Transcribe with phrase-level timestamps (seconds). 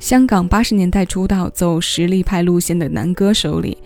[0.00, 3.76] 香港八十年代出道、走实力派路线的男歌手里，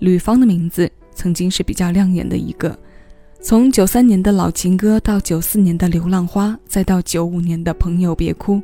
[0.00, 2.78] 吕方的名字曾经是比较亮眼的一个。
[3.40, 8.56] 从九三年的老情歌到九四年的《流浪花》，再到九五年的《朋友别哭》，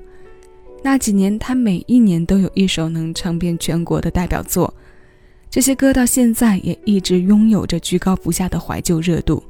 [0.85, 4.73] 那几年他每一年都有一首能唱遍全国的代表作。
[5.49, 9.43] 这些歌到现在也一直拥有着居高不下的怀旧热度。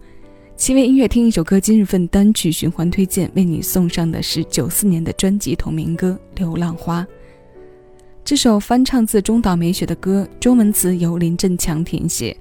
[0.57, 7.03] 轻微音乐听一首歌，今日份单曲循环推荐为你送上的是九四年的专辑同名歌《流浪花》。
[8.29, 12.37] 这首翻唱自中岛美雪的歌，中文词由林振强填写，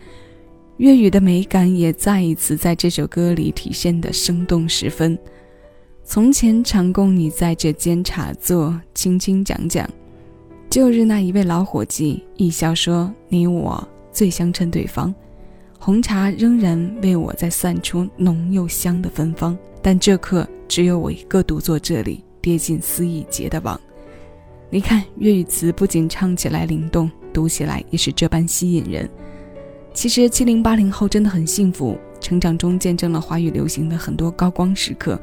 [0.80, 5.18] 粤语的美感也再一次在这首歌里体现的生动十分。
[6.04, 9.90] 从前常供你在这间茶座轻轻讲讲，
[10.70, 15.16] 旧日那一位老伙计，一笑说你我最相称对方。
[15.80, 23.80] 红茶仍然为我在散出浓又香的芬芳，但这刻只有我一个独坐这里，跌进思意结的网。
[24.70, 29.10] 你看粤语词不仅唱起来灵动，读起来也是这般吸引人。
[29.93, 35.20] 其实七零八零后真的很幸福，成长中见证了华语流行的很多高光时刻。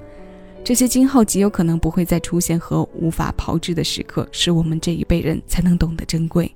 [0.65, 6.51] 这些今后极有可能不会再出现和无法炮制的时刻，是我们这一辈人才能懂得珍贵。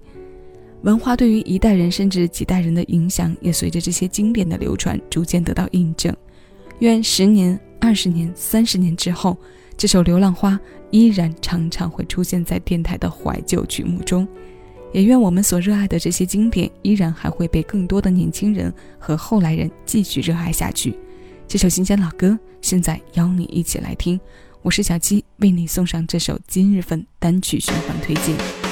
[0.82, 6.14] 文化对于一代人甚至几代人的影响，也随着这些经典的流传逐渐得到印证。
[6.78, 9.36] 愿十年、二十年、三十年之后。
[9.78, 10.54] 这首《流浪花》
[10.90, 14.26] 依然常常会出现在电台的怀旧曲目中，
[14.92, 20.98] 也愿我们所热爱的这些经典，依然还会被更多的年轻人和后来人继续热爱下去。
[21.46, 24.20] 这首新鲜老歌，现在邀你一起来听。
[24.62, 28.67] 我是小七，为你送上这首今日份单曲循环推荐。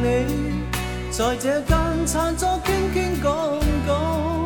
[0.00, 0.62] 你，
[1.10, 4.44] 在这间餐桌倾倾讲讲，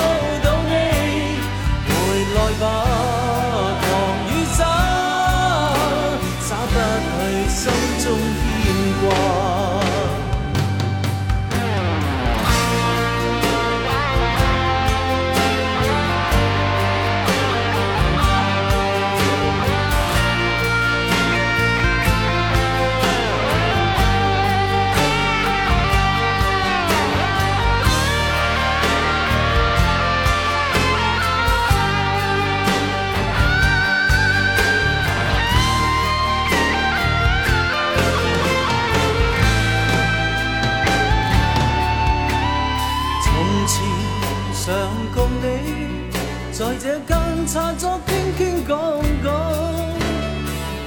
[46.60, 49.34] 在这间茶座，倾倾讲讲，